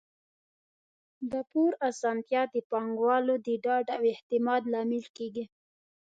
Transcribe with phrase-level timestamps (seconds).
[1.31, 5.43] د پور اسانتیا د پانګوالو د ډاډ او اعتماد لامل کیږي.